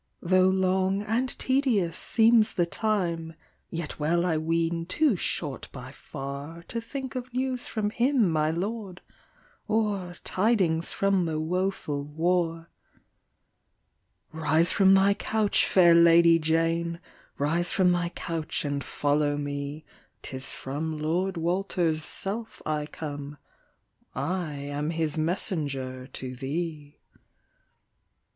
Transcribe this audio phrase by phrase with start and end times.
[0.23, 3.35] u Tho' long and tedious seems the time,
[3.69, 8.49] Yet well I ween too short by far, To think of news from him my
[8.49, 9.01] Lord,
[9.67, 12.69] Or tidings from the woeful war/'"
[14.31, 16.99] Rise from thy couch, fair Lady Jane,
[17.37, 19.85] Rise from thy couch and follow me;
[20.23, 23.37] 'Tis from Lord Walter's self I come,
[24.15, 26.97] I am his messenger to thee."